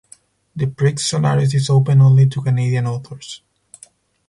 The 0.55 0.65
Prix 0.65 0.95
Solaris 0.97 1.53
is 1.53 1.69
open 1.69 2.01
only 2.01 2.27
to 2.27 2.41
Canadian 2.41 2.87
authors. 2.87 3.43